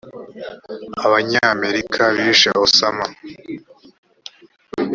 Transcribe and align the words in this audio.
abanyamerika 1.05 2.03
bishe 2.15 2.49
osama 2.65 3.05